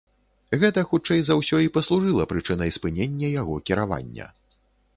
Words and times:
Гэта 0.61 0.83
хутчэй 0.93 1.19
за 1.27 1.33
ўсё 1.41 1.59
і 1.65 1.71
паслужыла 1.75 2.25
прычынай 2.31 2.73
спынення 2.81 3.27
яго 3.41 3.61
кіравання. 3.71 4.31